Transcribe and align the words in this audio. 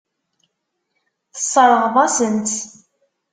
Tesseṛɣeḍ-asen-tt. 1.33 2.61